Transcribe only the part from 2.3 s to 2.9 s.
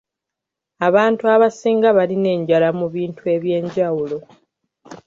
enjala mu